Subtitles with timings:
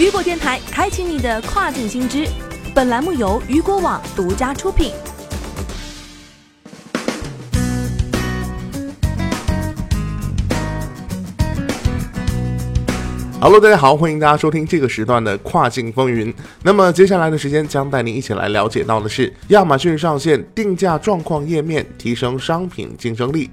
[0.00, 2.26] 雨果电台开启你的跨境新知，
[2.74, 4.94] 本栏目由雨果网独家出品。
[13.38, 16.34] Hello，大家好，欢迎大家收听这个时段的跨境风云。
[16.62, 23.50] 那么接下来的时间将带您一起来了解到的是，亚马逊上线定价状况页面，提升商品竞争力。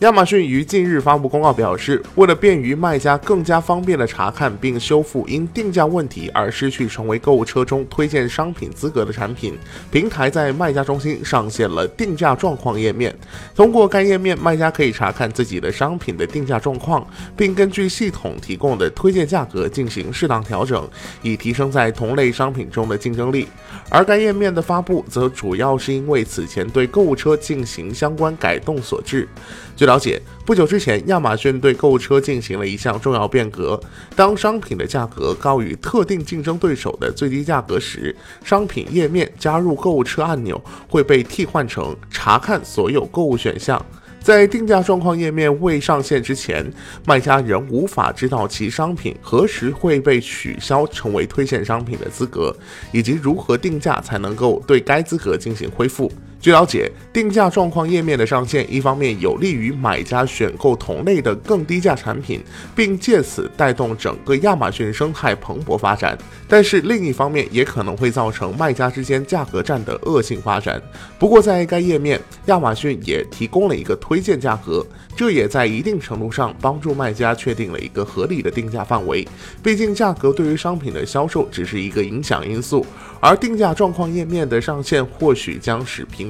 [0.00, 9.58] 亚马逊于近日发布公告表示，为了便于卖家更加方便的查看并修复因定价问题而失去成为购物车中推荐商品资格的产品，
[9.90, 13.14] 平台在卖家中心上线了定价状况页面。
[13.54, 20.88] 通过该页面，卖家可以查看自己的商品的定价状况，并根据系统提供的推荐价格进行适当调整，
[21.20, 23.46] 以提升在同类商品中的竞争力。
[23.90, 29.28] 而该页面的发布，则主要是因为此前对购物车进行相关改动所致。
[29.76, 33.80] 据了解，不久之前，亚马逊对购物车进行了一项重要变革。
[34.14, 43.84] 当商品的价格高于特定竞争对手的最低价格时，商品页面加入购物车按钮会被替换成查看所有购物选项。
[44.20, 46.64] 在定价状况页面未上线之前，
[47.04, 52.56] 卖家仍无法知道其商品何时会被取消成为推荐商品的资格，
[52.92, 56.12] 以及如何定价才能够对该资格进行恢复。
[56.40, 62.40] 据了解，定价状况页面的上线，一方面有利于买家选购同类的更低价产品，
[62.74, 66.16] 并借此带动整个亚马逊生态蓬勃发展；
[66.48, 70.80] 但是另一方面，也可能会造成卖家之间价格战的恶性发展。
[71.18, 74.82] 不过，在该页面，亚马逊也提供了一个推荐价格，
[75.14, 79.28] 这也在一定程度上帮助卖家确定了一个合理的定价范围。
[79.62, 82.86] 毕竟，价格对于商品的销售只是一个影响因素，
[83.20, 86.29] 而定价状况页面的上线，或许将使平。